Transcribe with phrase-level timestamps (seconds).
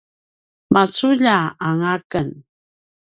[0.73, 2.29] maculja anga ken